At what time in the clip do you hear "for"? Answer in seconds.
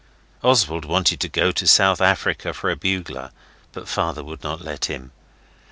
2.55-2.71